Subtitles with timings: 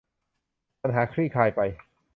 [0.81, 1.61] ปัญหาคลี่คลายไป